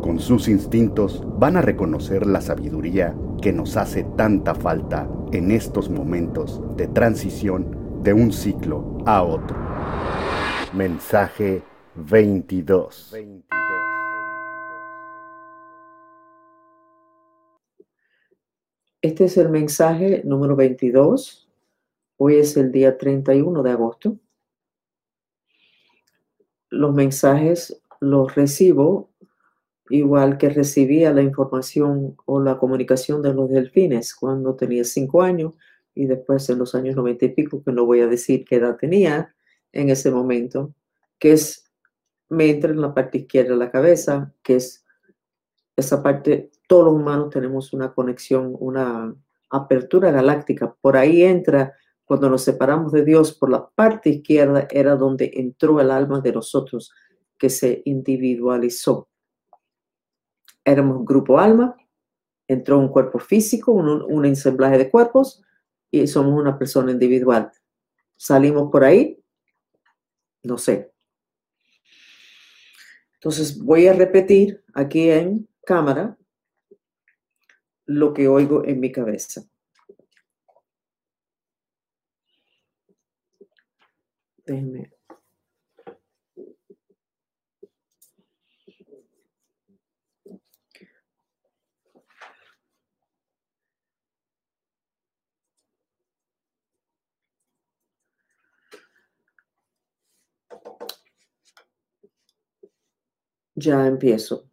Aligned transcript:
con 0.00 0.18
sus 0.18 0.48
instintos 0.48 1.22
van 1.38 1.56
a 1.56 1.62
reconocer 1.62 2.26
la 2.26 2.40
sabiduría 2.40 3.14
que 3.42 3.52
nos 3.52 3.76
hace 3.76 4.04
tanta 4.16 4.54
falta 4.54 5.08
en 5.32 5.50
estos 5.50 5.90
momentos 5.90 6.60
de 6.76 6.88
transición 6.88 8.02
de 8.02 8.12
un 8.12 8.32
ciclo 8.32 8.98
a 9.06 9.22
otro. 9.22 9.56
Mensaje 10.72 11.62
22. 11.94 13.14
Este 19.02 19.24
es 19.24 19.36
el 19.36 19.48
mensaje 19.48 20.22
número 20.24 20.56
22. 20.56 21.48
Hoy 22.16 22.36
es 22.36 22.56
el 22.56 22.70
día 22.70 22.98
31 22.98 23.62
de 23.62 23.70
agosto. 23.70 24.18
Los 26.68 26.94
mensajes 26.94 27.82
los 28.00 28.34
recibo 28.34 29.09
igual 29.90 30.38
que 30.38 30.48
recibía 30.48 31.12
la 31.12 31.22
información 31.22 32.16
o 32.24 32.40
la 32.40 32.58
comunicación 32.58 33.22
de 33.22 33.34
los 33.34 33.50
delfines 33.50 34.14
cuando 34.14 34.54
tenía 34.54 34.84
cinco 34.84 35.22
años 35.22 35.54
y 35.94 36.06
después 36.06 36.48
en 36.48 36.58
los 36.58 36.74
años 36.74 36.96
90 36.96 37.24
y 37.24 37.28
pico, 37.30 37.62
que 37.62 37.72
no 37.72 37.84
voy 37.84 38.00
a 38.00 38.06
decir 38.06 38.44
qué 38.44 38.56
edad 38.56 38.76
tenía 38.76 39.34
en 39.72 39.90
ese 39.90 40.10
momento, 40.10 40.74
que 41.18 41.32
es, 41.32 41.70
me 42.28 42.48
entra 42.48 42.70
en 42.70 42.80
la 42.80 42.94
parte 42.94 43.18
izquierda 43.18 43.50
de 43.50 43.56
la 43.56 43.70
cabeza, 43.70 44.32
que 44.42 44.56
es 44.56 44.84
esa 45.76 46.02
parte 46.02 46.50
todos 46.70 46.84
los 46.84 46.94
humanos 46.94 47.30
tenemos 47.30 47.72
una 47.72 47.92
conexión, 47.92 48.56
una 48.60 49.12
apertura 49.50 50.12
galáctica. 50.12 50.72
Por 50.80 50.96
ahí 50.96 51.24
entra, 51.24 51.74
cuando 52.04 52.30
nos 52.30 52.42
separamos 52.42 52.92
de 52.92 53.04
Dios, 53.04 53.32
por 53.32 53.50
la 53.50 53.68
parte 53.68 54.10
izquierda 54.10 54.68
era 54.70 54.94
donde 54.94 55.32
entró 55.34 55.80
el 55.80 55.90
alma 55.90 56.20
de 56.20 56.32
nosotros, 56.32 56.92
que 57.36 57.50
se 57.50 57.82
individualizó. 57.86 59.09
Éramos 60.70 61.04
grupo 61.04 61.38
alma, 61.38 61.76
entró 62.48 62.78
un 62.78 62.88
cuerpo 62.88 63.18
físico, 63.18 63.72
un, 63.72 63.88
un 63.88 64.24
ensamblaje 64.24 64.78
de 64.78 64.90
cuerpos, 64.90 65.42
y 65.90 66.06
somos 66.06 66.38
una 66.40 66.58
persona 66.58 66.92
individual. 66.92 67.50
Salimos 68.16 68.70
por 68.70 68.84
ahí, 68.84 69.22
no 70.42 70.58
sé. 70.58 70.92
Entonces 73.14 73.62
voy 73.62 73.86
a 73.86 73.92
repetir 73.92 74.64
aquí 74.72 75.10
en 75.10 75.48
cámara 75.64 76.16
lo 77.84 78.14
que 78.14 78.28
oigo 78.28 78.64
en 78.64 78.80
mi 78.80 78.90
cabeza. 78.92 79.42
Déjenme. 84.46 84.99
Ya 103.60 103.86
empiezo 103.86 104.50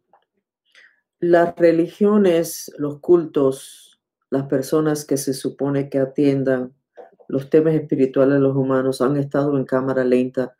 las 1.20 1.56
religiones, 1.56 2.72
los 2.78 3.00
cultos, 3.00 4.00
las 4.30 4.46
personas 4.46 5.04
que 5.04 5.16
se 5.16 5.34
supone 5.34 5.88
que 5.88 5.98
atiendan 5.98 6.74
los 7.28 7.50
temas 7.50 7.74
espirituales 7.74 8.34
de 8.34 8.40
los 8.40 8.56
humanos 8.56 9.00
han 9.00 9.16
estado 9.16 9.56
en 9.56 9.64
cámara 9.64 10.04
lenta 10.04 10.56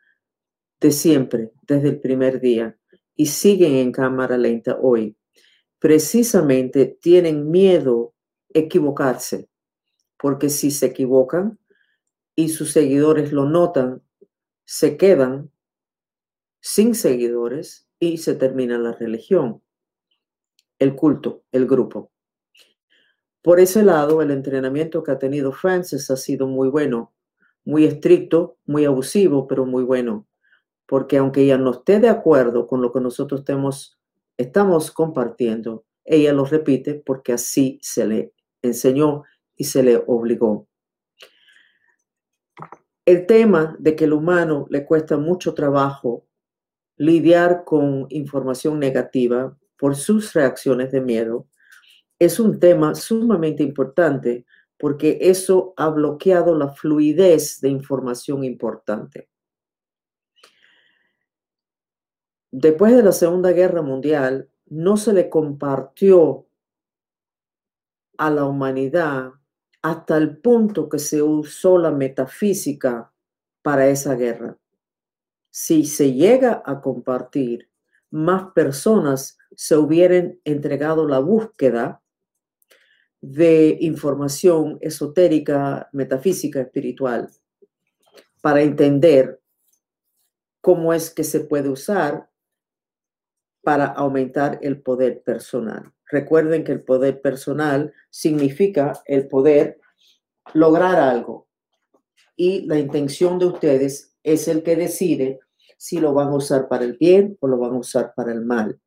de 0.79 0.91
siempre, 0.91 1.51
desde 1.67 1.89
el 1.89 1.99
primer 1.99 2.39
día, 2.39 2.77
y 3.15 3.27
siguen 3.27 3.75
en 3.75 3.91
cámara 3.91 4.37
lenta 4.37 4.77
hoy. 4.81 5.17
Precisamente 5.79 6.85
tienen 6.85 7.49
miedo 7.49 8.13
equivocarse, 8.53 9.49
porque 10.17 10.49
si 10.49 10.71
se 10.71 10.87
equivocan 10.87 11.57
y 12.35 12.49
sus 12.49 12.71
seguidores 12.71 13.31
lo 13.31 13.45
notan, 13.45 14.01
se 14.65 14.97
quedan 14.97 15.51
sin 16.61 16.95
seguidores 16.95 17.88
y 17.99 18.17
se 18.17 18.35
termina 18.35 18.77
la 18.77 18.93
religión 18.93 19.61
el 20.79 20.95
culto, 20.95 21.43
el 21.51 21.67
grupo. 21.67 22.11
Por 23.41 23.59
ese 23.59 23.83
lado, 23.83 24.21
el 24.21 24.31
entrenamiento 24.31 25.03
que 25.03 25.11
ha 25.11 25.19
tenido 25.19 25.51
Francis 25.51 26.09
ha 26.09 26.15
sido 26.15 26.47
muy 26.47 26.69
bueno, 26.69 27.13
muy 27.65 27.85
estricto, 27.85 28.57
muy 28.65 28.85
abusivo, 28.85 29.47
pero 29.47 29.65
muy 29.65 29.83
bueno, 29.83 30.27
porque 30.85 31.17
aunque 31.17 31.41
ella 31.41 31.57
no 31.57 31.71
esté 31.71 31.99
de 31.99 32.09
acuerdo 32.09 32.65
con 32.65 32.81
lo 32.81 32.91
que 32.91 33.01
nosotros 33.01 33.43
estamos 34.37 34.91
compartiendo, 34.91 35.85
ella 36.03 36.33
lo 36.33 36.45
repite 36.45 36.95
porque 36.95 37.33
así 37.33 37.77
se 37.81 38.07
le 38.07 38.33
enseñó 38.61 39.23
y 39.55 39.65
se 39.65 39.83
le 39.83 40.01
obligó. 40.07 40.67
El 43.05 43.25
tema 43.25 43.75
de 43.79 43.95
que 43.95 44.05
el 44.05 44.13
humano 44.13 44.67
le 44.69 44.85
cuesta 44.85 45.17
mucho 45.17 45.53
trabajo 45.53 46.25
lidiar 46.99 47.63
con 47.63 48.05
información 48.09 48.77
negativa 48.77 49.57
por 49.77 49.95
sus 49.95 50.33
reacciones 50.33 50.91
de 50.91 51.01
miedo, 51.01 51.47
es 52.19 52.39
un 52.39 52.59
tema 52.59 52.93
sumamente 52.93 53.63
importante 53.63 54.45
porque 54.77 55.17
eso 55.21 55.73
ha 55.77 55.89
bloqueado 55.89 56.57
la 56.57 56.69
fluidez 56.69 57.61
de 57.61 57.69
información 57.69 58.43
importante. 58.43 59.29
Después 62.51 62.95
de 62.95 63.03
la 63.03 63.13
Segunda 63.13 63.51
Guerra 63.51 63.81
Mundial, 63.81 64.49
no 64.67 64.97
se 64.97 65.13
le 65.13 65.29
compartió 65.29 66.47
a 68.17 68.29
la 68.29 68.45
humanidad 68.45 69.31
hasta 69.81 70.17
el 70.17 70.37
punto 70.37 70.89
que 70.89 70.99
se 70.99 71.21
usó 71.21 71.77
la 71.77 71.91
metafísica 71.91 73.13
para 73.61 73.87
esa 73.87 74.15
guerra. 74.15 74.57
Si 75.51 75.85
se 75.85 76.13
llega 76.13 76.61
a 76.65 76.81
compartir, 76.81 77.69
más 78.11 78.51
personas 78.53 79.37
se 79.55 79.75
hubieran 79.75 80.39
entregado 80.43 81.07
la 81.07 81.19
búsqueda 81.19 82.01
de 83.21 83.77
información 83.81 84.77
esotérica, 84.81 85.89
metafísica, 85.91 86.61
espiritual, 86.61 87.29
para 88.41 88.61
entender 88.61 89.41
cómo 90.61 90.93
es 90.93 91.09
que 91.09 91.23
se 91.23 91.41
puede 91.41 91.69
usar 91.69 92.29
para 93.61 93.85
aumentar 93.85 94.59
el 94.61 94.81
poder 94.81 95.21
personal. 95.21 95.93
Recuerden 96.05 96.63
que 96.63 96.71
el 96.71 96.81
poder 96.81 97.21
personal 97.21 97.93
significa 98.09 98.93
el 99.05 99.27
poder 99.27 99.79
lograr 100.53 100.95
algo 100.95 101.47
y 102.35 102.65
la 102.65 102.79
intención 102.79 103.37
de 103.37 103.45
ustedes 103.45 104.08
es 104.23 104.47
el 104.47 104.63
que 104.63 104.75
decide 104.75 105.39
si 105.77 105.99
lo 105.99 106.13
van 106.13 106.27
a 106.27 106.35
usar 106.35 106.67
para 106.67 106.83
el 106.83 106.97
bien 106.97 107.37
o 107.39 107.47
lo 107.47 107.57
van 107.57 107.73
a 107.73 107.79
usar 107.79 108.13
para 108.15 108.31
el 108.31 108.41
mal. 108.41 108.79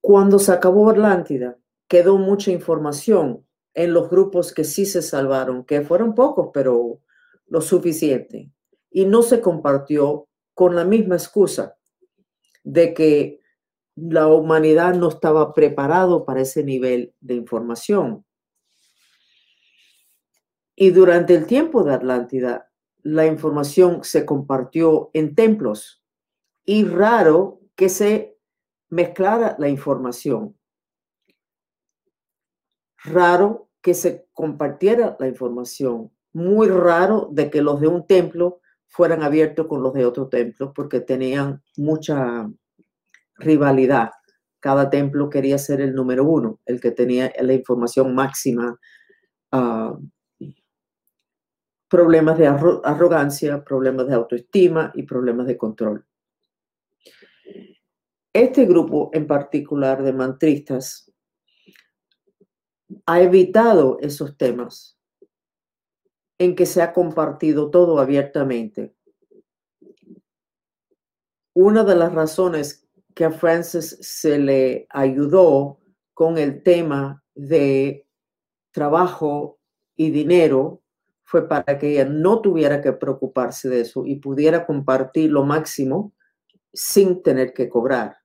Cuando 0.00 0.38
se 0.38 0.52
acabó 0.52 0.90
Atlántida, 0.90 1.56
quedó 1.88 2.18
mucha 2.18 2.50
información 2.50 3.46
en 3.72 3.94
los 3.94 4.10
grupos 4.10 4.52
que 4.52 4.64
sí 4.64 4.84
se 4.84 5.00
salvaron, 5.00 5.64
que 5.64 5.80
fueron 5.80 6.14
pocos, 6.14 6.50
pero 6.52 7.00
lo 7.46 7.60
suficiente. 7.60 8.50
Y 8.90 9.06
no 9.06 9.22
se 9.22 9.40
compartió 9.40 10.28
con 10.52 10.76
la 10.76 10.84
misma 10.84 11.16
excusa 11.16 11.76
de 12.62 12.94
que 12.94 13.40
la 13.96 14.28
humanidad 14.28 14.94
no 14.94 15.08
estaba 15.08 15.52
preparado 15.52 16.24
para 16.24 16.42
ese 16.42 16.64
nivel 16.64 17.14
de 17.20 17.34
información. 17.34 18.24
Y 20.76 20.90
durante 20.90 21.34
el 21.34 21.46
tiempo 21.46 21.84
de 21.84 21.94
Atlántida, 21.94 22.70
la 23.04 23.26
información 23.26 24.02
se 24.02 24.24
compartió 24.24 25.10
en 25.12 25.34
templos 25.34 26.02
y 26.64 26.84
raro 26.84 27.60
que 27.76 27.90
se 27.90 28.38
mezclara 28.88 29.56
la 29.58 29.68
información. 29.68 30.56
Raro 33.04 33.68
que 33.82 33.92
se 33.92 34.26
compartiera 34.32 35.16
la 35.20 35.28
información. 35.28 36.10
Muy 36.32 36.68
raro 36.68 37.28
de 37.30 37.50
que 37.50 37.60
los 37.60 37.78
de 37.80 37.88
un 37.88 38.06
templo 38.06 38.60
fueran 38.88 39.22
abiertos 39.22 39.66
con 39.66 39.82
los 39.82 39.92
de 39.92 40.06
otro 40.06 40.28
templo 40.28 40.72
porque 40.72 41.00
tenían 41.00 41.62
mucha 41.76 42.48
rivalidad. 43.36 44.12
Cada 44.60 44.88
templo 44.88 45.28
quería 45.28 45.58
ser 45.58 45.82
el 45.82 45.94
número 45.94 46.24
uno, 46.24 46.60
el 46.64 46.80
que 46.80 46.90
tenía 46.90 47.30
la 47.38 47.52
información 47.52 48.14
máxima. 48.14 48.78
Ah, 49.52 49.94
problemas 51.88 52.38
de 52.38 52.46
arrogancia, 52.46 53.62
problemas 53.64 54.06
de 54.06 54.14
autoestima 54.14 54.92
y 54.94 55.02
problemas 55.04 55.46
de 55.46 55.56
control. 55.56 56.06
Este 58.32 58.64
grupo 58.66 59.10
en 59.12 59.26
particular 59.26 60.02
de 60.02 60.12
mantristas 60.12 61.12
ha 63.06 63.20
evitado 63.20 63.98
esos 64.00 64.36
temas 64.36 64.98
en 66.38 66.56
que 66.56 66.66
se 66.66 66.82
ha 66.82 66.92
compartido 66.92 67.70
todo 67.70 68.00
abiertamente. 68.00 68.94
Una 71.54 71.84
de 71.84 71.94
las 71.94 72.12
razones 72.12 72.88
que 73.14 73.24
a 73.24 73.30
Francis 73.30 73.96
se 74.00 74.38
le 74.38 74.86
ayudó 74.90 75.78
con 76.12 76.36
el 76.38 76.62
tema 76.62 77.22
de 77.34 78.08
trabajo 78.72 79.60
y 79.96 80.10
dinero 80.10 80.83
fue 81.34 81.48
para 81.48 81.80
que 81.80 81.90
ella 81.90 82.04
no 82.04 82.40
tuviera 82.40 82.80
que 82.80 82.92
preocuparse 82.92 83.68
de 83.68 83.80
eso 83.80 84.06
y 84.06 84.20
pudiera 84.20 84.64
compartir 84.64 85.32
lo 85.32 85.42
máximo 85.42 86.12
sin 86.72 87.24
tener 87.24 87.52
que 87.52 87.68
cobrar. 87.68 88.18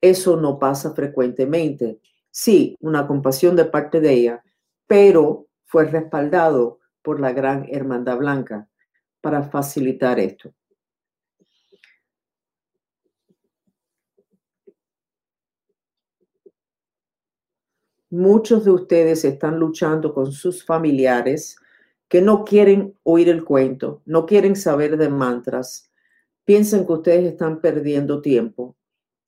Eso 0.00 0.36
no 0.36 0.58
pasa 0.58 0.92
frecuentemente. 0.96 2.00
Sí, 2.28 2.76
una 2.80 3.06
compasión 3.06 3.54
de 3.54 3.66
parte 3.66 4.00
de 4.00 4.12
ella, 4.14 4.44
pero 4.88 5.46
fue 5.64 5.84
respaldado 5.84 6.80
por 7.02 7.20
la 7.20 7.32
gran 7.32 7.68
Hermandad 7.70 8.18
Blanca 8.18 8.68
para 9.20 9.44
facilitar 9.44 10.18
esto. 10.18 10.52
Muchos 18.10 18.64
de 18.64 18.72
ustedes 18.72 19.24
están 19.24 19.60
luchando 19.60 20.12
con 20.12 20.32
sus 20.32 20.64
familiares 20.64 21.58
que 22.08 22.22
no 22.22 22.44
quieren 22.44 22.98
oír 23.02 23.28
el 23.28 23.44
cuento, 23.44 24.02
no 24.06 24.26
quieren 24.26 24.56
saber 24.56 24.96
de 24.96 25.08
mantras, 25.08 25.90
piensan 26.44 26.86
que 26.86 26.92
ustedes 26.92 27.32
están 27.32 27.60
perdiendo 27.60 28.22
tiempo 28.22 28.76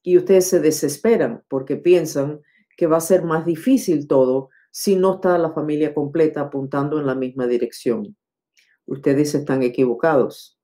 y 0.03 0.17
ustedes 0.17 0.49
se 0.49 0.61
desesperan 0.61 1.45
porque 1.49 1.77
piensan 1.77 2.41
que 2.77 2.87
va 2.87 2.97
a 2.97 3.03
ser 3.03 3.25
más 3.25 3.45
difícil 3.45 4.07
todo 4.09 4.49
si 4.71 4.97
no 4.97 5.17
está 5.17 5.37
la 5.37 5.53
familia 5.53 5.93
completa 5.93 6.41
apuntando 6.41 6.99
en 6.99 7.07
la 7.07 7.15
misma 7.15 7.47
dirección. 7.47 8.17
Ustedes 8.87 9.35
están 9.35 9.63
equivocados. 9.63 10.59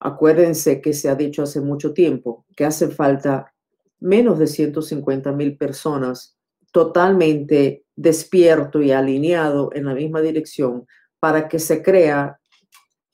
Acuérdense 0.00 0.80
que 0.80 0.92
se 0.92 1.08
ha 1.08 1.14
dicho 1.14 1.42
hace 1.42 1.60
mucho 1.60 1.92
tiempo 1.92 2.44
que 2.56 2.64
hace 2.64 2.88
falta 2.88 3.54
menos 4.00 4.38
de 4.38 4.48
150 4.48 5.32
mil 5.32 5.56
personas 5.56 6.33
totalmente 6.74 7.84
despierto 7.94 8.82
y 8.82 8.90
alineado 8.90 9.70
en 9.74 9.84
la 9.84 9.94
misma 9.94 10.20
dirección 10.20 10.88
para 11.20 11.48
que 11.48 11.60
se 11.60 11.84
crea 11.84 12.40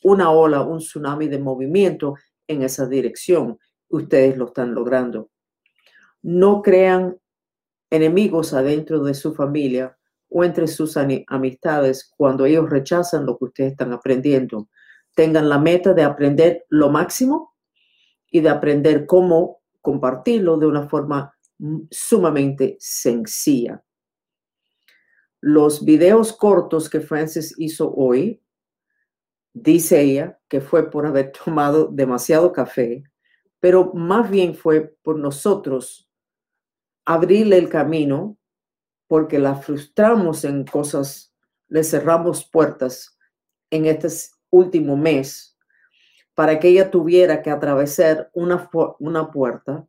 una 0.03 0.31
ola, 0.31 0.63
un 0.63 0.79
tsunami 0.79 1.29
de 1.29 1.39
movimiento 1.39 2.15
en 2.49 2.63
esa 2.63 2.87
dirección. 2.87 3.59
Ustedes 3.91 4.39
lo 4.39 4.47
están 4.47 4.73
logrando. 4.75 5.29
No 6.23 6.63
crean 6.63 7.19
enemigos 7.91 8.55
adentro 8.55 9.05
de 9.05 9.13
su 9.13 9.35
familia 9.35 9.95
o 10.31 10.43
entre 10.43 10.67
sus 10.67 10.97
amistades 10.97 12.11
cuando 12.17 12.47
ellos 12.47 12.71
rechazan 12.71 13.27
lo 13.27 13.37
que 13.37 13.45
ustedes 13.45 13.73
están 13.73 13.93
aprendiendo. 13.93 14.71
Tengan 15.15 15.51
la 15.51 15.59
meta 15.59 15.93
de 15.93 16.03
aprender 16.03 16.65
lo 16.71 16.89
máximo 16.89 17.55
y 18.31 18.41
de 18.41 18.49
aprender 18.49 19.05
cómo 19.05 19.61
compartirlo 19.83 20.57
de 20.57 20.67
una 20.67 20.89
forma 20.89 21.35
sumamente 21.91 22.77
sencilla. 22.79 23.83
Los 25.41 25.85
videos 25.85 26.33
cortos 26.33 26.89
que 26.91 27.01
Francis 27.01 27.55
hizo 27.59 27.93
hoy, 27.95 28.43
dice 29.53 30.01
ella 30.01 30.39
que 30.49 30.61
fue 30.61 30.91
por 30.91 31.07
haber 31.07 31.33
tomado 31.45 31.87
demasiado 31.87 32.53
café, 32.53 33.05
pero 33.59 33.93
más 33.95 34.31
bien 34.31 34.55
fue 34.55 34.97
por 35.03 35.19
nosotros 35.19 36.09
abrirle 37.05 37.59
el 37.59 37.69
camino 37.69 38.39
porque 39.07 39.39
la 39.39 39.57
frustramos 39.57 40.45
en 40.45 40.65
cosas, 40.65 41.35
le 41.69 41.83
cerramos 41.83 42.49
puertas 42.49 43.19
en 43.71 43.87
este 43.87 44.09
último 44.51 44.97
mes 44.97 45.59
para 46.35 46.59
que 46.59 46.69
ella 46.69 46.91
tuviera 46.91 47.43
que 47.43 47.51
atravesar 47.51 48.31
una, 48.33 48.71
una 48.99 49.31
puerta 49.31 49.87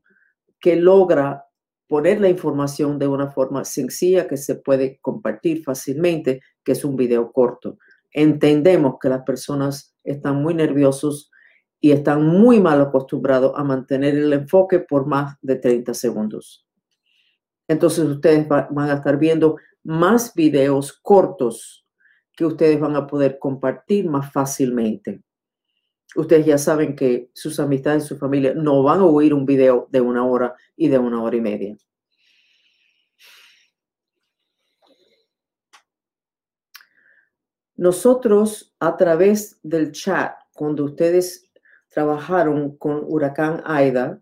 que 0.59 0.75
logra 0.75 1.45
poner 1.91 2.21
la 2.21 2.29
información 2.29 2.97
de 2.97 3.05
una 3.05 3.31
forma 3.31 3.65
sencilla 3.65 4.25
que 4.25 4.37
se 4.37 4.55
puede 4.55 4.97
compartir 5.01 5.61
fácilmente, 5.61 6.39
que 6.63 6.71
es 6.71 6.85
un 6.85 6.95
video 6.95 7.33
corto. 7.33 7.79
Entendemos 8.13 8.95
que 8.97 9.09
las 9.09 9.23
personas 9.23 9.93
están 10.05 10.41
muy 10.41 10.53
nerviosos 10.53 11.29
y 11.81 11.91
están 11.91 12.25
muy 12.25 12.61
mal 12.61 12.79
acostumbrados 12.79 13.51
a 13.57 13.65
mantener 13.65 14.15
el 14.15 14.31
enfoque 14.31 14.79
por 14.79 15.05
más 15.05 15.35
de 15.41 15.57
30 15.57 15.93
segundos. 15.93 16.65
Entonces 17.67 18.05
ustedes 18.05 18.47
van 18.47 18.89
a 18.89 18.93
estar 18.93 19.19
viendo 19.19 19.57
más 19.83 20.33
videos 20.33 20.93
cortos 20.93 21.85
que 22.37 22.45
ustedes 22.45 22.79
van 22.79 22.95
a 22.95 23.05
poder 23.05 23.37
compartir 23.37 24.09
más 24.09 24.31
fácilmente. 24.31 25.23
Ustedes 26.15 26.45
ya 26.45 26.57
saben 26.57 26.95
que 26.95 27.29
sus 27.33 27.59
amistades 27.59 28.05
su 28.05 28.17
familia 28.17 28.53
no 28.53 28.83
van 28.83 28.99
a 28.99 29.05
oír 29.05 29.33
un 29.33 29.45
video 29.45 29.87
de 29.91 30.01
una 30.01 30.25
hora 30.25 30.55
y 30.75 30.89
de 30.89 30.97
una 30.97 31.23
hora 31.23 31.37
y 31.37 31.41
media. 31.41 31.77
Nosotros 37.77 38.75
a 38.79 38.95
través 38.95 39.59
del 39.63 39.91
chat, 39.91 40.33
cuando 40.53 40.83
ustedes 40.83 41.51
trabajaron 41.89 42.77
con 42.77 43.03
Huracán 43.07 43.63
Aida, 43.65 44.21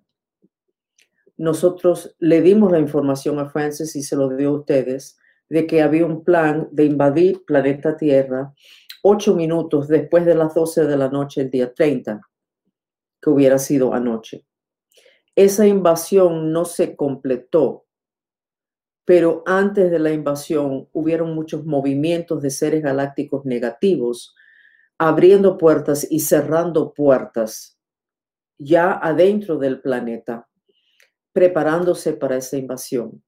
nosotros 1.36 2.16
le 2.20 2.42
dimos 2.42 2.72
la 2.72 2.80
información 2.80 3.40
a 3.40 3.50
Francis 3.50 3.96
y 3.96 4.04
se 4.04 4.16
lo 4.16 4.30
dio 4.30 4.50
a 4.50 4.60
ustedes 4.60 5.18
de 5.50 5.66
que 5.66 5.82
había 5.82 6.06
un 6.06 6.24
plan 6.24 6.70
de 6.72 6.86
invadir 6.86 7.44
planeta 7.46 7.98
Tierra 7.98 8.54
ocho 9.02 9.36
minutos 9.36 9.88
después 9.88 10.26
de 10.26 10.36
las 10.36 10.54
12 10.54 10.86
de 10.86 10.98
la 10.98 11.10
noche 11.10 11.42
el 11.42 11.50
día 11.50 11.74
30, 11.74 12.22
que 13.22 13.30
hubiera 13.30 13.58
sido 13.58 13.94
anoche. 13.94 14.46
Esa 15.36 15.68
invasión 15.68 16.52
no 16.52 16.66
se 16.66 16.96
completó, 16.96 17.86
pero 19.06 19.44
antes 19.46 19.90
de 19.90 20.00
la 20.00 20.12
invasión 20.12 20.88
hubieron 20.92 21.34
muchos 21.34 21.66
movimientos 21.66 22.42
de 22.42 22.50
seres 22.50 22.84
galácticos 22.84 23.46
negativos, 23.46 24.36
abriendo 24.98 25.58
puertas 25.58 26.06
y 26.10 26.20
cerrando 26.20 26.94
puertas 26.94 27.80
ya 28.58 28.92
adentro 28.92 29.58
del 29.58 29.82
planeta 29.82 30.50
preparándose 31.32 32.14
para 32.14 32.38
esa 32.38 32.58
invasión. 32.58 33.24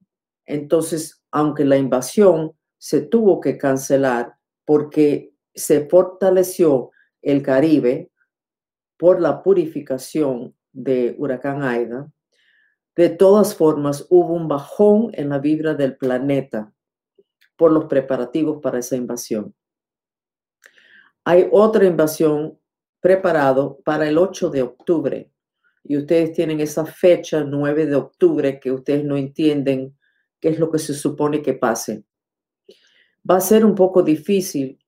Entonces, 0.45 1.24
aunque 1.31 1.63
la 1.63 1.77
invasión 1.77 2.53
se 2.77 3.01
tuvo 3.01 3.39
que 3.39 3.57
cancelar 3.57 4.36
porque 4.65 5.30
se 5.53 5.88
fortaleció 5.88 6.91
el 7.22 7.43
Caribe 7.43 8.12
por 8.98 9.22
la 9.22 9.43
purificación 9.43 10.55
de 10.72 11.15
huracán 11.17 11.63
Aida, 11.63 12.12
de 12.96 13.10
todas 13.10 13.55
formas 13.55 14.05
hubo 14.10 14.34
un 14.34 14.48
bajón 14.48 15.12
en 15.13 15.29
la 15.29 15.39
vibra 15.39 15.74
del 15.74 15.96
planeta 15.98 16.74
por 17.55 17.72
los 17.72 17.86
preparativos 17.86 18.60
para 18.62 18.79
esa 18.79 18.96
invasión. 18.96 19.55
Hay 21.24 21.48
otra 21.51 21.86
invasión 21.86 22.60
preparado 23.00 23.79
para 23.84 24.08
el 24.08 24.17
8 24.17 24.50
de 24.50 24.62
octubre 24.62 25.31
y 25.84 25.98
ustedes 25.98 26.34
tienen 26.34 26.60
esa 26.60 26.86
fecha 26.86 27.43
9 27.43 27.86
de 27.86 27.96
octubre 27.96 28.60
que 28.60 28.72
ustedes 28.72 29.03
no 29.03 29.17
entienden 29.17 29.98
qué 30.39 30.50
es 30.50 30.60
lo 30.60 30.72
que 30.72 30.79
se 30.79 30.93
supone 30.93 31.41
que 31.41 31.53
pase. 31.53 32.03
Va 33.29 33.38
a 33.38 33.41
ser 33.41 33.63
un 33.63 33.75
poco 33.75 34.01
difícil 34.01 34.80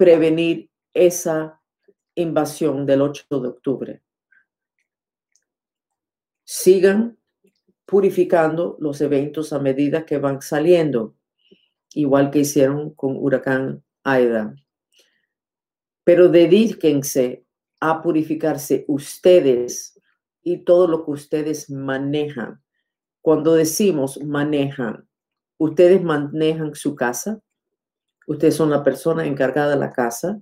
prevenir 0.00 0.70
esa 0.94 1.60
invasión 2.14 2.86
del 2.86 3.02
8 3.02 3.26
de 3.38 3.48
octubre. 3.48 4.02
Sigan 6.42 7.18
purificando 7.84 8.78
los 8.80 9.02
eventos 9.02 9.52
a 9.52 9.58
medida 9.58 10.06
que 10.06 10.16
van 10.16 10.40
saliendo, 10.40 11.16
igual 11.92 12.30
que 12.30 12.38
hicieron 12.38 12.94
con 12.94 13.14
huracán 13.18 13.84
Aida. 14.02 14.56
Pero 16.02 16.30
dedíquense 16.30 17.44
a 17.78 18.00
purificarse 18.00 18.86
ustedes 18.88 20.00
y 20.42 20.64
todo 20.64 20.88
lo 20.88 21.04
que 21.04 21.10
ustedes 21.10 21.68
manejan. 21.68 22.62
Cuando 23.20 23.52
decimos 23.52 24.18
manejan, 24.24 25.06
ustedes 25.58 26.02
manejan 26.02 26.74
su 26.74 26.94
casa, 26.94 27.42
ustedes 28.26 28.54
son 28.54 28.70
la 28.70 28.82
persona 28.82 29.26
encargada 29.26 29.70
de 29.70 29.80
la 29.80 29.92
casa, 29.92 30.40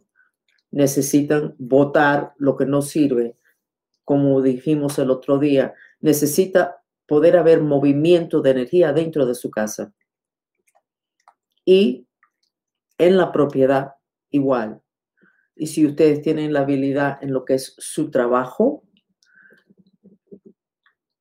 necesitan 0.71 1.55
votar 1.59 2.35
lo 2.39 2.57
que 2.57 2.67
no 2.67 2.83
sirve 2.83 3.39
como 4.09 4.41
dijimos 4.41 4.99
el 4.99 5.11
otro 5.11 5.39
día, 5.39 5.75
necesita 6.01 6.83
poder 7.07 7.37
haber 7.37 7.61
movimiento 7.61 8.41
de 8.41 8.53
energía 8.53 8.95
dentro 8.95 9.27
de 9.27 9.35
su 9.35 9.51
casa. 9.51 9.93
Y 11.63 12.07
en 12.97 13.19
la 13.19 13.33
propiedad 13.33 13.97
igual. 14.31 14.81
Y 15.55 15.67
si 15.67 15.85
ustedes 15.85 16.23
tienen 16.23 16.55
la 16.55 16.61
habilidad 16.61 17.23
en 17.23 17.35
lo 17.35 17.45
que 17.45 17.57
es 17.57 17.75
su 17.77 18.11
trabajo, 18.11 18.83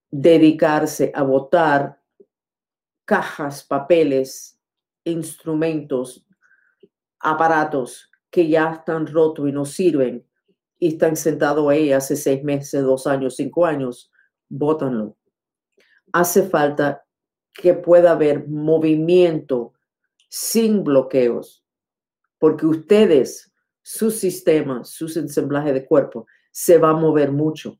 dedicarse 0.09 1.11
a 1.13 1.23
votar 1.23 2.01
cajas, 3.03 3.65
papeles, 3.65 4.61
instrumentos, 5.03 6.25
aparatos 7.19 8.09
que 8.29 8.47
ya 8.47 8.73
están 8.73 9.07
rotos 9.07 9.47
y 9.47 9.51
no 9.51 9.65
sirven 9.65 10.25
y 10.79 10.89
están 10.89 11.15
sentados 11.15 11.67
ahí 11.69 11.91
hace 11.91 12.15
seis 12.15 12.43
meses, 12.43 12.83
dos 12.83 13.07
años, 13.07 13.35
cinco 13.35 13.65
años, 13.65 14.11
bótanlo. 14.49 15.17
Hace 16.11 16.43
falta 16.43 17.03
que 17.53 17.73
pueda 17.73 18.11
haber 18.11 18.47
movimiento 18.47 19.73
sin 20.29 20.83
bloqueos, 20.83 21.65
porque 22.37 22.65
ustedes, 22.65 23.51
su 23.81 24.11
sistema, 24.11 24.83
su 24.83 25.05
ensamblaje 25.17 25.73
de 25.73 25.85
cuerpo, 25.85 26.27
se 26.51 26.77
va 26.77 26.91
a 26.91 26.93
mover 26.93 27.31
mucho. 27.31 27.79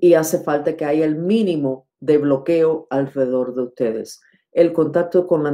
Y 0.00 0.14
hace 0.14 0.42
falta 0.44 0.76
que 0.76 0.84
haya 0.84 1.04
el 1.04 1.16
mínimo 1.16 1.88
de 1.98 2.18
bloqueo 2.18 2.86
alrededor 2.90 3.54
de 3.54 3.62
ustedes. 3.62 4.20
El 4.58 4.72
contacto 4.72 5.24
con 5.24 5.44
la 5.44 5.52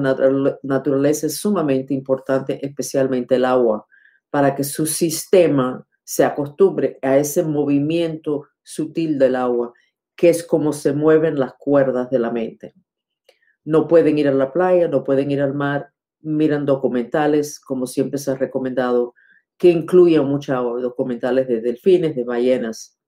naturaleza 0.63 1.27
es 1.27 1.37
sumamente 1.37 1.93
importante, 1.93 2.59
especialmente 2.65 3.35
el 3.35 3.45
agua, 3.45 3.87
para 4.31 4.55
que 4.55 4.65
su 4.65 4.87
sistema 4.87 5.87
se 6.03 6.25
acostumbre 6.25 6.99
a 7.03 7.19
ese 7.19 7.43
movimiento 7.43 8.47
sutil 8.63 9.19
del 9.19 9.37
agua, 9.37 9.75
que 10.17 10.31
es 10.31 10.43
como 10.43 10.73
se 10.73 10.95
mueven 10.95 11.39
las 11.39 11.53
cuerdas 11.59 12.09
de 12.09 12.19
la 12.19 12.31
mente. 12.31 12.73
No 13.63 13.89
pueden 13.89 14.17
ir 14.17 14.27
a 14.27 14.33
la 14.33 14.51
playa, 14.51 14.89
no 14.89 15.05
pueden 15.05 15.31
ir 15.31 15.43
al 15.43 15.53
mar, 15.53 15.91
miran 16.23 16.65
documentales, 16.65 17.61
como 17.61 17.87
siempre 17.87 18.19
se 18.19 18.31
ha 18.31 18.37
recomendado, 18.37 19.13
que 19.59 19.69
incluyan 19.69 20.25
muchos 20.25 20.81
documentales 20.81 21.47
de 21.47 21.61
delfines, 21.61 22.17
de 22.17 22.25
ballenas. 22.25 22.99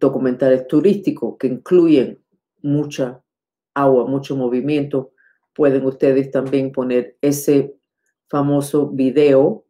Documentales 0.00 0.66
turísticos 0.66 1.36
que 1.38 1.46
incluyen 1.46 2.20
mucha 2.62 3.22
agua, 3.74 4.06
mucho 4.06 4.34
movimiento. 4.36 5.12
Pueden 5.54 5.84
ustedes 5.84 6.30
también 6.30 6.72
poner 6.72 7.16
ese 7.20 7.76
famoso 8.28 8.88
video 8.88 9.66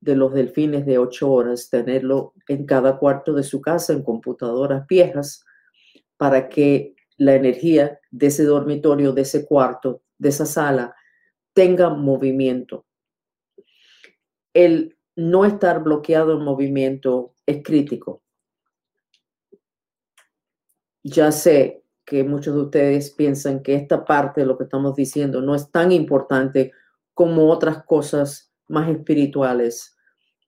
de 0.00 0.16
los 0.16 0.34
delfines 0.34 0.84
de 0.84 0.98
ocho 0.98 1.32
horas, 1.32 1.70
tenerlo 1.70 2.34
en 2.46 2.66
cada 2.66 2.98
cuarto 2.98 3.32
de 3.32 3.42
su 3.42 3.62
casa 3.62 3.94
en 3.94 4.02
computadoras 4.02 4.86
viejas 4.86 5.44
para 6.18 6.48
que 6.48 6.94
la 7.16 7.34
energía 7.34 7.98
de 8.10 8.26
ese 8.26 8.44
dormitorio, 8.44 9.12
de 9.12 9.22
ese 9.22 9.46
cuarto, 9.46 10.02
de 10.18 10.28
esa 10.28 10.44
sala, 10.44 10.94
tenga 11.54 11.88
movimiento. 11.88 12.84
El 14.52 14.98
no 15.16 15.44
estar 15.44 15.82
bloqueado 15.82 16.36
en 16.36 16.44
movimiento 16.44 17.34
es 17.46 17.62
crítico. 17.62 18.23
Ya 21.04 21.30
sé 21.32 21.84
que 22.06 22.24
muchos 22.24 22.54
de 22.54 22.62
ustedes 22.62 23.10
piensan 23.10 23.62
que 23.62 23.74
esta 23.74 24.06
parte 24.06 24.40
de 24.40 24.46
lo 24.46 24.56
que 24.56 24.64
estamos 24.64 24.96
diciendo 24.96 25.42
no 25.42 25.54
es 25.54 25.70
tan 25.70 25.92
importante 25.92 26.72
como 27.12 27.50
otras 27.50 27.84
cosas 27.84 28.52
más 28.68 28.88
espirituales 28.88 29.96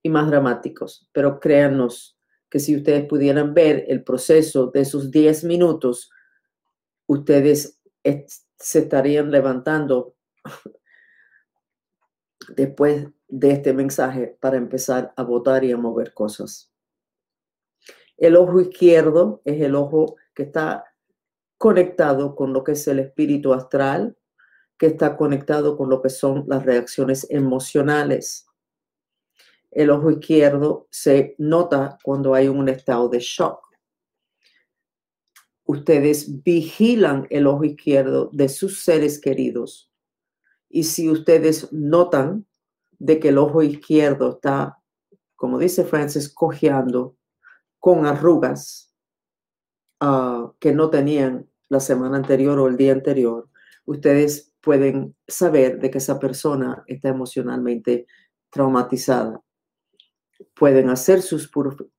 y 0.03 0.09
más 0.09 0.29
dramáticos, 0.29 1.09
pero 1.13 1.41
créanos 1.41 2.19
que 2.49 2.59
si 2.59 2.75
ustedes 2.75 3.05
pudieran 3.07 3.53
ver 3.53 3.85
el 3.89 4.03
proceso 4.03 4.69
de 4.69 4.81
esos 4.81 5.11
10 5.11 5.45
minutos, 5.45 6.11
ustedes 7.07 7.79
se 8.59 8.79
estarían 8.79 9.31
levantando 9.31 10.17
después 12.57 13.09
de 13.29 13.51
este 13.51 13.75
mensaje 13.75 14.39
para 14.41 14.57
empezar 14.57 15.13
a 15.17 15.23
votar 15.23 15.65
y 15.65 15.73
a 15.73 15.77
mover 15.77 16.15
cosas. 16.15 16.73
El 18.17 18.37
ojo 18.37 18.61
izquierdo 18.61 19.43
es 19.45 19.61
el 19.61 19.75
ojo 19.75 20.17
que 20.37 20.45
está 20.45 20.85
conectado 21.59 22.37
con 22.37 22.52
lo 22.52 22.62
que 22.62 22.73
es 22.73 22.87
el 22.87 23.00
espíritu 23.00 23.52
astral, 23.52 24.16
que 24.78 24.87
está 24.87 25.16
conectado 25.16 25.76
con 25.76 25.90
lo 25.90 26.00
que 26.00 26.11
son 26.11 26.45
las 26.47 26.64
reacciones 26.64 27.26
emocionales. 27.31 28.47
El 29.73 29.90
ojo 29.90 30.12
izquierdo 30.12 30.87
se 30.90 31.35
nota 31.38 31.99
cuando 32.05 32.35
hay 32.35 32.47
un 32.47 32.69
estado 32.69 33.09
de 33.09 33.19
shock 33.19 33.66
ustedes 35.66 36.43
vigilan 36.43 37.26
el 37.28 37.47
ojo 37.47 37.64
izquierdo 37.64 38.31
de 38.33 38.49
sus 38.49 38.83
seres 38.83 39.21
queridos. 39.21 39.90
Y 40.69 40.85
si 40.85 41.11
ustedes 41.11 41.73
notan 41.73 42.47
de 42.99 43.21
que 43.21 43.28
el 43.28 43.38
ojo 43.38 43.62
izquierdo 43.62 44.31
está, 44.31 44.78
como 45.35 45.59
dice 45.59 45.85
Francis, 45.85 46.33
cojeando 46.33 47.16
con 47.78 48.07
arrugas 48.07 48.86
ah, 50.00 50.53
que 50.61 50.73
no 50.73 50.91
tenían 50.91 51.49
la 51.69 51.81
semana 51.81 52.17
anterior 52.17 52.59
o 52.59 52.69
el 52.69 52.76
día 52.76 52.93
anterior, 52.93 53.49
ustedes 53.85 54.53
pueden 54.61 55.15
saber 55.29 55.79
de 55.79 55.91
que 55.91 55.99
esa 55.99 56.19
persona 56.19 56.85
está 56.87 57.09
emocionalmente 57.09 58.07
traumatizada. 58.50 59.41
Pueden 60.55 60.91
hacer 60.91 61.23
sus 61.23 61.50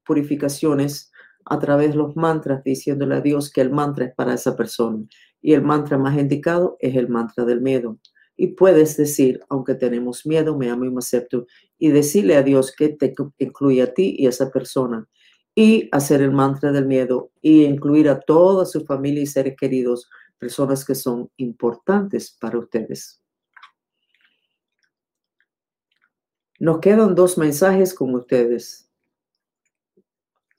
purificaciones 0.04 1.12
a 1.46 1.60
través 1.60 1.92
de 1.92 1.98
los 1.98 2.16
mantras 2.16 2.64
diciéndole 2.64 3.16
a 3.16 3.22
Dios 3.22 3.52
que 3.52 3.62
el 3.62 3.72
mantra 3.72 4.06
es 4.06 4.16
para 4.16 4.34
esa 4.34 4.56
persona. 4.56 5.06
Y 5.42 5.54
el 5.54 5.62
mantra 5.62 5.98
más 5.98 6.18
indicado 6.18 6.78
es 6.80 6.96
el 6.96 7.08
mantra 7.08 7.46
del 7.46 7.62
miedo. 7.62 8.00
Y 8.36 8.48
puedes 8.48 8.98
decir, 8.98 9.40
aunque 9.50 9.74
tenemos 9.74 10.26
miedo, 10.26 10.58
me 10.58 10.70
amo 10.70 10.86
y 10.86 10.92
me 10.92 11.00
acepto, 11.00 11.48
y 11.80 11.90
decirle 11.90 12.36
a 12.36 12.44
Dios 12.44 12.76
que 12.76 12.90
te 12.90 13.14
incluye 13.40 13.82
a 13.82 13.94
ti 13.94 14.16
y 14.20 14.28
a 14.28 14.30
esa 14.30 14.52
persona. 14.52 15.08
Y 15.58 15.90
hacer 15.92 16.22
el 16.22 16.32
mantra 16.32 16.72
del 16.72 16.86
miedo 16.86 17.32
y 17.42 17.66
incluir 17.66 18.10
a 18.10 18.20
toda 18.20 18.66
su 18.66 18.86
familia 18.86 19.24
y 19.24 19.26
seres 19.26 19.56
queridos, 19.58 20.08
personas 20.38 20.86
que 20.86 20.94
son 20.94 21.32
importantes 21.38 22.38
para 22.40 22.60
ustedes. 22.60 23.20
Nos 26.60 26.80
quedan 26.80 27.16
dos 27.16 27.40
mensajes 27.40 27.96
con 27.96 28.14
ustedes 28.14 28.88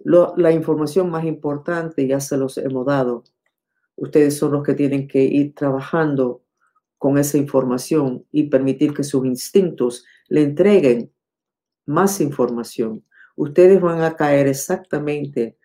la 0.04 0.52
información 0.52 1.10
más 1.10 1.24
importante 1.24 2.06
ya 2.06 2.20
se 2.20 2.36
los 2.36 2.56
hemos 2.58 2.86
dado. 2.86 3.24
Ustedes 3.96 4.38
son 4.38 4.52
los 4.52 4.62
que 4.62 4.74
tienen 4.74 5.08
que 5.08 5.22
ir 5.22 5.54
trabajando 5.54 6.42
con 6.98 7.18
esa 7.18 7.36
información 7.38 8.24
y 8.32 8.44
permitir 8.44 8.94
que 8.94 9.04
sus 9.04 9.24
instintos 9.26 10.04
le 10.28 10.42
entreguen 10.42 11.12
más 11.86 12.20
información. 12.20 13.04
Ustedes 13.38 13.80
van 13.80 14.02
a 14.02 14.16
caer 14.16 14.46
exactamente 14.46 15.56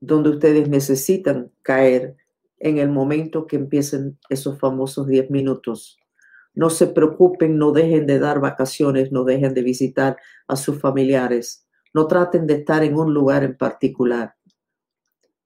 donde 0.00 0.30
ustedes 0.30 0.68
necesitan 0.68 1.50
caer 1.62 2.16
en 2.58 2.78
el 2.78 2.88
momento 2.88 3.46
que 3.46 3.56
empiecen 3.56 4.18
esos 4.28 4.58
famosos 4.58 5.06
10 5.06 5.30
minutos. 5.30 5.98
No 6.54 6.70
se 6.70 6.86
preocupen, 6.86 7.58
no 7.58 7.72
dejen 7.72 8.06
de 8.06 8.18
dar 8.18 8.40
vacaciones, 8.40 9.12
no 9.12 9.24
dejen 9.24 9.52
de 9.52 9.62
visitar 9.62 10.16
a 10.46 10.56
sus 10.56 10.80
familiares 10.80 11.66
no 11.96 12.06
traten 12.06 12.46
de 12.46 12.56
estar 12.56 12.84
en 12.84 12.94
un 12.94 13.14
lugar 13.14 13.42
en 13.42 13.56
particular, 13.56 14.36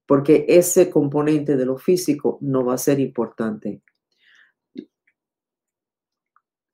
porque 0.05 0.47
ese 0.49 0.91
componente 0.91 1.57
de 1.57 1.65
lo 1.65 1.79
físico 1.79 2.39
no 2.41 2.65
va 2.65 2.75
a 2.75 2.79
ser 2.79 2.99
importante. 2.99 3.85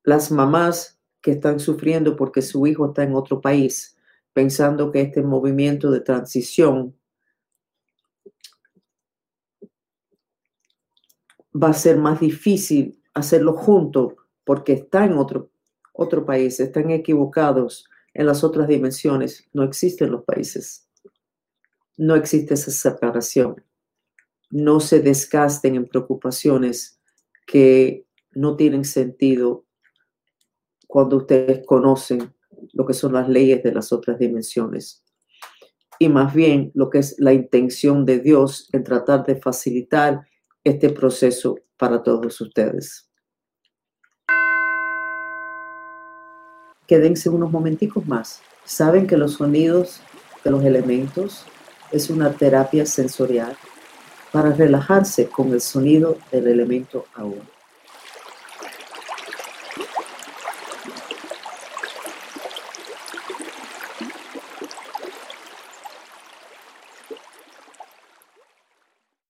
Las 0.01 0.31
mamás 0.31 0.96
que 1.27 1.33
están 1.33 1.59
sufriendo 1.59 2.15
porque 2.15 2.41
su 2.41 2.65
hijo 2.67 2.85
está 2.85 3.03
en 3.03 3.13
otro 3.13 3.41
país, 3.41 3.97
pensando 4.31 4.93
que 4.93 5.01
este 5.01 5.21
movimiento 5.21 5.91
de 5.91 5.99
transición 5.99 6.95
va 11.53 11.71
a 11.71 11.73
ser 11.73 11.97
más 11.97 12.21
difícil 12.21 13.03
hacerlo 13.13 13.51
junto 13.51 14.15
porque 14.45 14.71
está 14.71 15.03
en 15.03 15.17
otro, 15.17 15.51
otro 15.91 16.25
país, 16.25 16.61
están 16.61 16.91
equivocados 16.91 17.89
en 18.13 18.25
las 18.25 18.45
otras 18.45 18.69
dimensiones 18.69 19.49
no 19.51 19.63
existen 19.63 20.11
los 20.11 20.23
países. 20.23 20.87
No 21.97 22.15
existe 22.15 22.53
esa 22.53 22.71
separación. 22.71 23.65
No 24.49 24.79
se 24.79 25.01
desgasten 25.01 25.75
en 25.75 25.87
preocupaciones 25.87 27.01
que 27.45 28.05
no 28.31 28.55
tienen 28.55 28.85
sentido 28.85 29.66
cuando 30.87 31.17
ustedes 31.17 31.65
conocen 31.65 32.33
lo 32.73 32.85
que 32.85 32.93
son 32.93 33.13
las 33.13 33.29
leyes 33.29 33.61
de 33.61 33.73
las 33.73 33.91
otras 33.91 34.17
dimensiones. 34.17 35.03
Y 35.99 36.09
más 36.09 36.33
bien 36.33 36.71
lo 36.73 36.89
que 36.89 36.99
es 36.99 37.15
la 37.19 37.33
intención 37.33 38.05
de 38.05 38.19
Dios 38.19 38.69
en 38.71 38.83
tratar 38.83 39.25
de 39.25 39.35
facilitar 39.35 40.27
este 40.63 40.89
proceso 40.89 41.59
para 41.77 42.01
todos 42.01 42.39
ustedes. 42.41 43.07
quédense 46.87 47.29
unos 47.29 47.51
momenticos 47.51 48.07
más. 48.07 48.41
Saben 48.63 49.05
que 49.05 49.17
los 49.17 49.33
sonidos 49.33 50.01
de 50.43 50.51
los 50.51 50.63
elementos 50.63 51.45
es 51.91 52.09
una 52.09 52.31
terapia 52.31 52.85
sensorial 52.85 53.55
para 54.31 54.51
relajarse 54.51 55.27
con 55.27 55.51
el 55.51 55.61
sonido 55.61 56.17
del 56.31 56.47
elemento 56.47 57.05
agua. 57.13 57.43